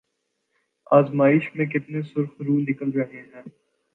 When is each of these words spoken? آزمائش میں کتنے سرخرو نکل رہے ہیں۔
آزمائش 0.91 1.49
میں 1.55 1.65
کتنے 1.65 2.01
سرخرو 2.01 2.57
نکل 2.59 2.91
رہے 2.91 3.21
ہیں۔ 3.21 3.41